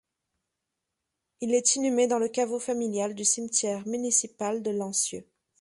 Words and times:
Il 1.41 1.53
est 1.53 1.75
inhumé 1.75 2.07
dans 2.07 2.17
le 2.17 2.27
caveau 2.27 2.57
familial 2.57 3.13
du 3.13 3.23
cimetière 3.23 3.87
municipal 3.87 4.63
de 4.63 4.71
Lancieux. 4.71 5.27